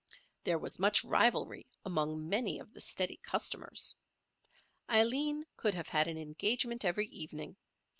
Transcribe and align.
There 0.45 0.57
was 0.57 0.79
much 0.79 1.03
rivalry 1.03 1.67
among 1.85 2.27
many 2.27 2.57
of 2.57 2.73
the 2.73 2.81
steady 2.81 3.17
customers. 3.21 3.95
Aileen 4.89 5.43
could 5.57 5.75
have 5.75 5.89
had 5.89 6.07
an 6.07 6.17
engagement 6.17 6.83
every 6.83 7.05
evening. 7.09 7.55